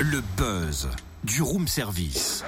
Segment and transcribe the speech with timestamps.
[0.00, 0.88] Le buzz
[1.24, 2.44] du room service.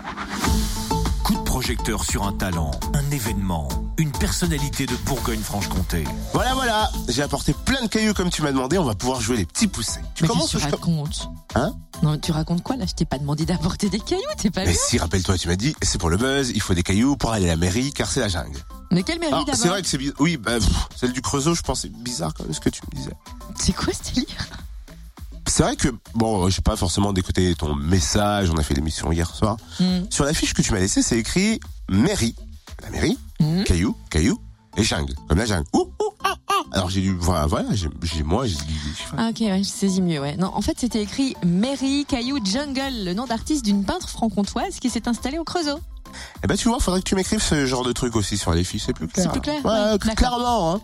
[1.25, 3.69] Coup de projecteur sur un talent, un événement,
[3.99, 6.05] une personnalité de Bourgogne-Franche-Comté.
[6.33, 9.37] Voilà, voilà, j'ai apporté plein de cailloux comme tu m'as demandé, on va pouvoir jouer
[9.37, 10.01] les petits poussés.
[10.15, 12.86] Tu Mais commences qu'est-ce que ou tu racontes Hein Non, tu racontes quoi là?
[12.86, 15.75] Je t'ai pas demandé d'apporter des cailloux, t'es pas Mais si, rappelle-toi, tu m'as dit,
[15.82, 18.21] c'est pour le buzz, il faut des cailloux pour aller à la mairie, car c'est
[18.21, 18.59] la jungle.
[18.93, 19.61] Mais quelle mairie Alors, d'abord?
[19.61, 20.17] c'est vrai que c'est bizarre.
[20.21, 22.80] Oui, bah, pff, celle du Creusot, je pense, c'est bizarre quand même ce que tu
[22.91, 23.12] me disais.
[23.59, 24.46] C'est quoi ce délire?
[25.51, 29.11] C'est vrai que, bon, je sais pas forcément d'écouter ton message, on a fait l'émission
[29.11, 29.57] hier soir.
[29.80, 30.02] Hmm.
[30.09, 31.59] Sur la fiche que tu m'as laissée, c'est écrit
[31.91, 32.34] mairie.
[32.83, 33.65] La mairie, Hmm.
[33.65, 34.38] caillou, caillou,
[34.77, 35.66] et jungle, comme la jungle.
[35.74, 36.52] Ouh, ouh, ah, ah.
[36.73, 38.62] Alors j'ai dû, voilà, voilà j'ai, j'ai- moi, j'ai dit,
[39.19, 40.37] Ah ok, ouais, je saisis mieux, ouais.
[40.37, 44.88] Non, en fait, c'était écrit Mairie Caillou Jungle, le nom d'artiste d'une peintre franc-comtoise qui
[44.88, 45.80] s'est installée au Creusot.
[46.42, 48.65] Eh ben tu vois, faudrait que tu m'écrives ce genre de truc aussi sur les
[48.65, 49.24] fiches, c'est plus clair.
[49.27, 50.80] C'est plus clair, Ouais, clairement, hein.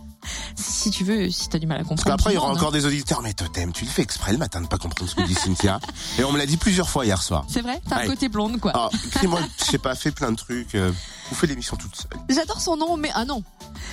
[0.55, 2.03] Si tu veux, si t'as du mal à comprendre.
[2.03, 4.37] Parce qu'après, il y aura encore des auditeurs, mais Totem, tu le fais exprès le
[4.37, 5.79] matin de pas comprendre ce que dit Cynthia.
[6.19, 7.43] Et on me l'a dit plusieurs fois hier soir.
[7.43, 7.51] hein.
[7.51, 8.03] C'est vrai T'as Ouais.
[8.03, 8.71] un côté blonde, quoi.
[8.71, 10.91] Alors, écris-moi, je sais pas, fais plein de trucs, euh,
[11.29, 12.09] vous faites l'émission toute seule.
[12.29, 13.41] J'adore son nom, mais ah non.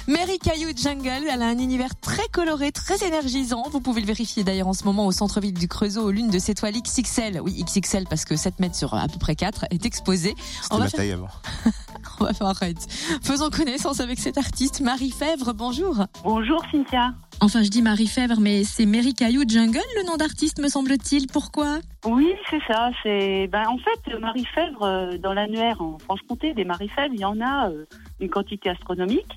[0.06, 3.62] Mary Caillou Jungle, elle a un univers très coloré, très énergisant.
[3.70, 6.55] Vous pouvez le vérifier d'ailleurs en ce moment au centre-ville du Creusot, l'une de ses
[6.55, 7.41] toiles XXL.
[7.41, 10.34] Oui, XXL parce que 7 mètres sur à peu près 4 est exposée.
[10.70, 11.28] On va ma faire- taille avant.
[12.20, 12.86] On va faire arrête.
[13.22, 15.55] Faisons connaissance avec cet artiste, Marie Fèvre.
[15.55, 16.05] Bonjour.
[16.22, 17.14] Bonjour Cynthia.
[17.41, 21.27] Enfin, je dis Marie Fèvre, mais c'est Mary Caillou Jungle, le nom d'artiste, me semble-t-il.
[21.28, 21.78] Pourquoi?
[22.05, 22.91] Oui, c'est ça.
[23.02, 27.20] C'est ben, en fait Marie Fèvre euh, dans l'annuaire en Franche-Comté, des Marie Fèvre, il
[27.20, 27.86] y en a euh,
[28.20, 29.32] une quantité astronomique.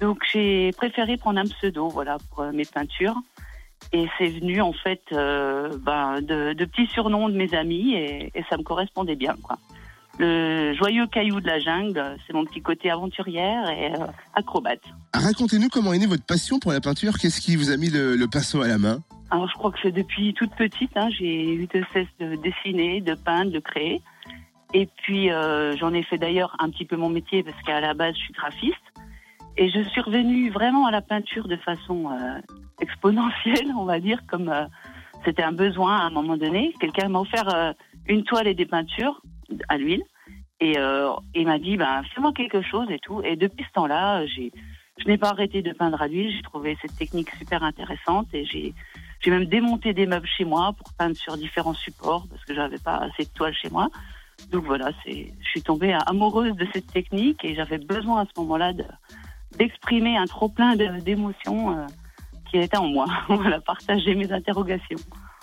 [0.00, 3.16] Donc j'ai préféré prendre un pseudo, voilà, pour euh, mes peintures.
[3.92, 8.32] Et c'est venu en fait euh, ben, de, de petits surnoms de mes amis et,
[8.34, 9.58] et ça me correspondait bien, quoi.
[10.18, 14.80] Le joyeux caillou de la jungle, c'est mon petit côté aventurière et euh, acrobate.
[15.12, 17.18] Racontez-nous comment est née votre passion pour la peinture.
[17.18, 19.00] Qu'est-ce qui vous a mis le, le pinceau à la main?
[19.30, 20.96] Alors, je crois que c'est depuis toute petite.
[20.96, 24.00] Hein, j'ai eu de cesse de dessiner, de peindre, de créer.
[24.72, 27.92] Et puis, euh, j'en ai fait d'ailleurs un petit peu mon métier parce qu'à la
[27.92, 28.85] base, je suis graphiste.
[29.58, 32.40] Et je suis revenue vraiment à la peinture de façon euh,
[32.80, 34.66] exponentielle, on va dire, comme euh,
[35.24, 36.74] c'était un besoin à un moment donné.
[36.80, 37.72] Quelqu'un m'a offert euh,
[38.06, 39.22] une toile et des peintures
[39.68, 40.02] à l'huile.
[40.60, 43.22] Et euh, il m'a dit, ben, fais-moi quelque chose et tout.
[43.22, 44.52] Et depuis ce temps-là, j'ai,
[44.98, 46.34] je n'ai pas arrêté de peindre à l'huile.
[46.34, 48.74] J'ai trouvé cette technique super intéressante et j'ai,
[49.20, 52.78] j'ai même démonté des meubles chez moi pour peindre sur différents supports parce que j'avais
[52.78, 53.88] pas assez de toile chez moi.
[54.50, 58.38] Donc voilà, c'est, je suis tombée amoureuse de cette technique et j'avais besoin à ce
[58.40, 58.84] moment-là de,
[59.58, 61.86] d'exprimer un trop plein d'émotions euh,
[62.50, 63.06] qui était en moi.
[63.28, 64.98] voilà, partager mes interrogations.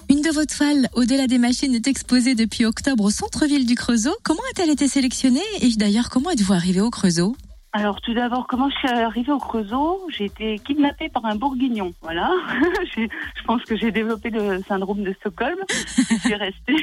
[0.09, 4.15] Une de vos toiles, Au-delà des machines, est exposée depuis octobre au centre-ville du Creusot.
[4.23, 5.39] Comment a-t-elle été sélectionnée?
[5.61, 7.35] Et d'ailleurs, comment êtes-vous arrivé au Creusot?
[7.75, 9.99] Alors tout d'abord, comment je suis arrivée au Creusot?
[10.09, 11.91] J'ai été kidnappée par un bourguignon.
[12.03, 12.29] Voilà.
[12.95, 13.07] Je
[13.47, 15.57] pense que j'ai développé le syndrome de Stockholm.
[15.67, 16.75] Je suis restée.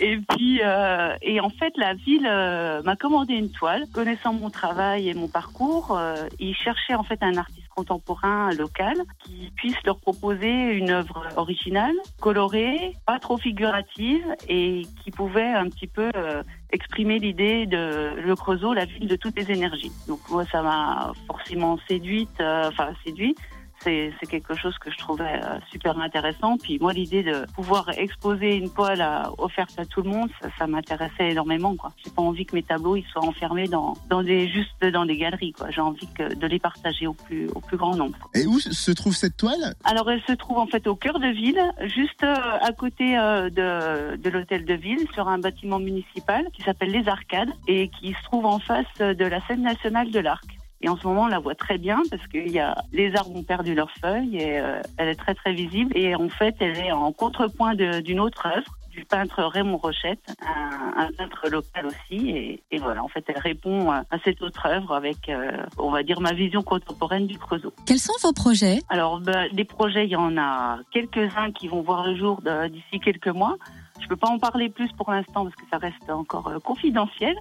[0.00, 3.84] et puis, euh, et en fait, la ville euh, m'a commandé une toile.
[3.94, 8.96] Connaissant mon travail et mon parcours, euh, ils cherchaient en fait un artiste contemporain local
[9.24, 15.68] qui puisse leur proposer une œuvre originale, colorée, pas trop figurative et qui pouvait un
[15.68, 16.42] petit peu euh,
[16.72, 19.92] exprimer l'idée de Le Creusot, la ville de toutes les énergies.
[20.08, 23.38] Donc moi, ça m'a forcément séduite, euh, enfin séduite.
[23.84, 26.56] C'est quelque chose que je trouvais euh, super intéressant.
[26.56, 30.48] Puis moi, l'idée de pouvoir exposer une toile à- offerte à tout le monde, ça,
[30.58, 31.74] ça m'intéressait énormément.
[31.76, 31.92] quoi.
[32.02, 35.16] J'ai pas envie que mes tableaux ils soient enfermés dans, dans des juste dans des
[35.16, 35.52] galeries.
[35.52, 35.70] quoi.
[35.70, 38.16] J'ai envie que, de les partager au plus au plus grand nombre.
[38.34, 39.74] Et où se trouve cette toile?
[39.84, 41.60] Alors, elle se trouve en fait au cœur de ville,
[41.94, 46.62] juste euh, à côté euh, de, de l'hôtel de ville, sur un bâtiment municipal qui
[46.62, 50.44] s'appelle Les Arcades et qui se trouve en face de la scène nationale de l'Arc.
[50.80, 53.34] Et en ce moment, on la voit très bien parce que y a, les arbres
[53.34, 55.96] ont perdu leurs feuilles et euh, elle est très très visible.
[55.96, 61.06] Et en fait, elle est en contrepoint d'une autre œuvre du peintre Raymond Rochette, un,
[61.06, 62.30] un peintre local aussi.
[62.30, 65.90] Et, et voilà, en fait, elle répond à à cette autre œuvre avec, euh, on
[65.90, 67.72] va dire, ma vision contemporaine du Creusot.
[67.86, 68.78] Quels sont vos projets?
[68.90, 73.00] Alors, bah, des projets, il y en a quelques-uns qui vont voir le jour d'ici
[73.00, 73.56] quelques mois.
[74.00, 77.34] Je peux pas en parler plus pour l'instant parce que ça reste encore euh, confidentiel.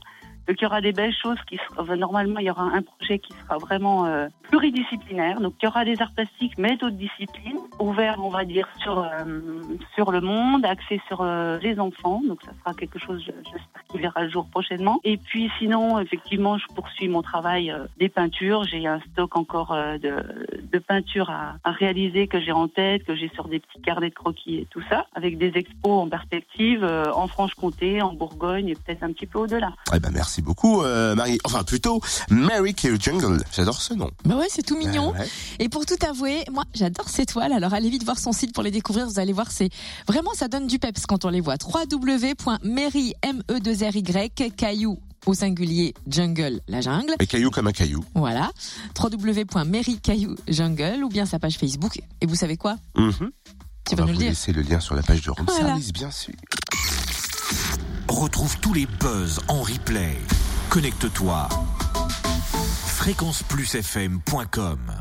[0.47, 3.19] Donc, il y aura des belles choses qui seront, normalement, il y aura un projet
[3.19, 5.39] qui sera vraiment euh, pluridisciplinaire.
[5.41, 8.99] Donc, il y aura des arts plastiques, mais d'autres disciplines, ouverts, on va dire, sur,
[8.99, 9.05] euh,
[9.95, 12.21] sur le monde, axés sur euh, les enfants.
[12.27, 14.99] Donc, ça sera quelque chose, je- j'espère, qui verra le jour prochainement.
[15.03, 18.63] Et puis, sinon, effectivement, je poursuis mon travail euh, des peintures.
[18.63, 20.13] J'ai un stock encore euh, de,
[20.71, 24.09] de peintures à, à réaliser que j'ai en tête, que j'ai sur des petits carnets
[24.09, 28.69] de croquis et tout ça, avec des expos en perspective euh, en Franche-Comté, en Bourgogne
[28.69, 29.71] et peut-être un petit peu au-delà.
[29.95, 31.37] Eh ben merci Merci beaucoup, euh, Marie.
[31.43, 32.01] Enfin, plutôt,
[32.31, 33.43] Mary Kay Jungle.
[33.55, 34.09] J'adore ce nom.
[34.25, 35.11] Bah ouais, c'est tout mignon.
[35.11, 35.27] Ouais, ouais.
[35.59, 37.53] Et pour tout avouer, moi, j'adore ces toiles.
[37.53, 39.05] Alors, allez vite voir son site pour les découvrir.
[39.05, 39.69] Vous allez voir, c'est
[40.07, 41.57] vraiment, ça donne du peps quand on les voit.
[41.63, 44.97] www.mary, m e 2 r y caillou
[45.27, 47.13] au singulier jungle, la jungle.
[47.19, 48.03] Et caillou comme un caillou.
[48.15, 48.49] Voilà.
[48.99, 52.01] www.mary caillou jungle ou bien sa page Facebook.
[52.21, 52.77] Et vous savez quoi?
[52.97, 53.11] Mhm.
[53.85, 54.29] Tu On vas va nous le dire.
[54.29, 55.67] laisser le lien sur la page de Room Voilà.
[55.67, 56.33] Service, bien sûr.
[58.13, 60.15] Retrouve tous les buzz en replay.
[60.69, 61.49] Connecte-toi.
[62.85, 64.93] fréquenceplusfm.com